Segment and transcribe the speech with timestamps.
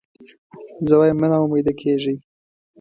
[0.87, 2.15] زه وایم مه نا امیده کېږی.